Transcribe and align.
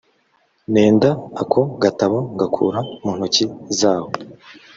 nenda 0.73 1.09
ako 1.41 1.61
gatabo 1.83 2.17
ngakura 2.33 2.79
mu 3.03 3.11
ntoki 3.17 3.45
zaho 3.79 4.09